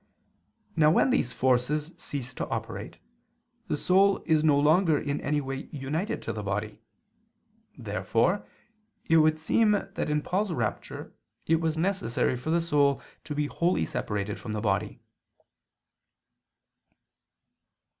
[0.75, 2.97] Now when these forces cease to operate,
[3.67, 6.81] the soul is no longer in any way united to the body.
[7.77, 8.43] Therefore
[9.05, 11.13] it would seem that in Paul's rapture
[11.45, 15.03] it was necessary for the soul to be wholly separated from the body.